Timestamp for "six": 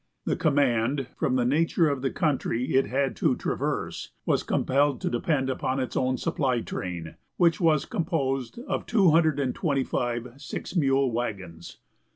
10.37-10.75